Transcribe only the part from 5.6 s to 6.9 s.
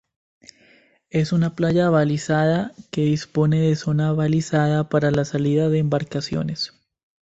de embarcaciones.